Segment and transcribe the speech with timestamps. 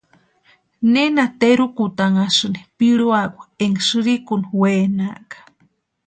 [0.93, 5.37] ¿Nena terukutanhasïni piruakwa enka sïrïkuni wenaka?